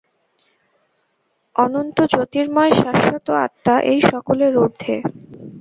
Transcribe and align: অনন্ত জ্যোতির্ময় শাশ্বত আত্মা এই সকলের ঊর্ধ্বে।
অনন্ত 1.55 1.97
জ্যোতির্ময় 2.11 2.73
শাশ্বত 2.81 3.27
আত্মা 3.43 3.75
এই 3.91 3.99
সকলের 4.11 4.53
ঊর্ধ্বে। 4.57 4.95